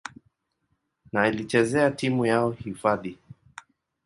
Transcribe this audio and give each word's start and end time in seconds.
na 1.13 1.21
alichezea 1.21 1.91
timu 1.91 2.25
yao 2.25 2.51
hifadhi. 2.51 3.17